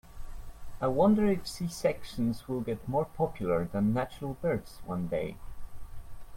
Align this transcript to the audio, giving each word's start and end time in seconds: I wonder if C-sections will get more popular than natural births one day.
I 0.81 0.87
wonder 0.87 1.27
if 1.27 1.45
C-sections 1.47 2.47
will 2.47 2.61
get 2.61 2.87
more 2.87 3.05
popular 3.05 3.65
than 3.65 3.93
natural 3.93 4.33
births 4.41 4.81
one 4.83 5.07
day. 5.07 5.37